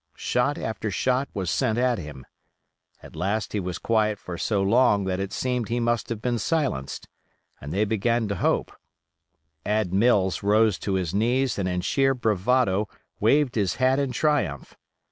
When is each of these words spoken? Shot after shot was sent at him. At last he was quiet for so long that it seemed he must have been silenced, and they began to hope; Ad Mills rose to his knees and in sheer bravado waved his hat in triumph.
Shot 0.17 0.57
after 0.57 0.89
shot 0.89 1.29
was 1.31 1.51
sent 1.51 1.77
at 1.77 1.99
him. 1.99 2.25
At 3.03 3.15
last 3.15 3.53
he 3.53 3.59
was 3.59 3.77
quiet 3.77 4.17
for 4.17 4.35
so 4.35 4.63
long 4.63 5.03
that 5.03 5.19
it 5.19 5.31
seemed 5.31 5.69
he 5.69 5.79
must 5.79 6.09
have 6.09 6.23
been 6.23 6.39
silenced, 6.39 7.07
and 7.61 7.71
they 7.71 7.85
began 7.85 8.27
to 8.29 8.37
hope; 8.37 8.71
Ad 9.63 9.93
Mills 9.93 10.41
rose 10.41 10.79
to 10.79 10.95
his 10.95 11.13
knees 11.13 11.59
and 11.59 11.69
in 11.69 11.81
sheer 11.81 12.15
bravado 12.15 12.89
waved 13.19 13.53
his 13.53 13.75
hat 13.75 13.99
in 13.99 14.11
triumph. 14.11 14.75